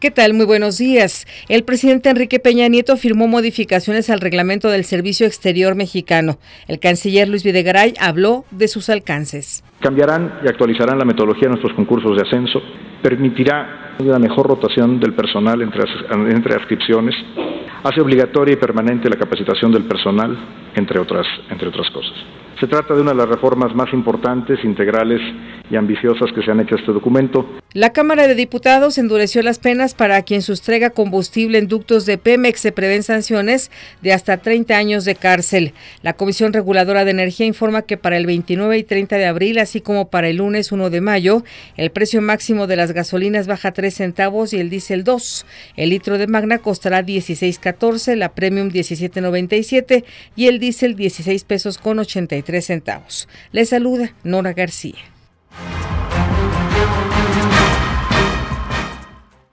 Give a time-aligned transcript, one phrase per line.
[0.00, 0.32] ¿Qué tal?
[0.32, 1.26] Muy buenos días.
[1.48, 6.38] El presidente Enrique Peña Nieto firmó modificaciones al reglamento del Servicio Exterior Mexicano.
[6.68, 9.64] El canciller Luis Videgaray habló de sus alcances.
[9.80, 12.62] Cambiarán y actualizarán la metodología de nuestros concursos de ascenso,
[13.02, 15.82] permitirá una mejor rotación del personal entre,
[16.30, 17.16] entre adscripciones,
[17.82, 20.38] hace obligatoria y permanente la capacitación del personal,
[20.76, 21.26] entre otras
[21.92, 22.14] cosas.
[22.60, 25.20] Se trata de una de las reformas más importantes, integrales
[25.70, 27.46] y ambiciosas que se han hecho a este documento.
[27.72, 32.58] La Cámara de Diputados endureció las penas para quien sustraiga combustible en ductos de Pemex.
[32.58, 33.70] Se prevén sanciones
[34.02, 35.72] de hasta 30 años de cárcel.
[36.02, 39.80] La Comisión Reguladora de Energía informa que para el 29 y 30 de abril, así
[39.80, 41.44] como para el lunes 1 de mayo,
[41.76, 45.46] el precio máximo de las gasolinas baja 3 centavos y el diésel 2.
[45.76, 50.04] El litro de Magna costará 16.14, la Premium 17.97
[50.34, 53.28] y el diésel 16 pesos con 83 centavos.
[53.52, 54.98] Le saluda Nora García.